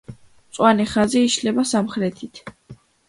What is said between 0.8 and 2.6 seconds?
ხაზი იშლება სამხრეთით.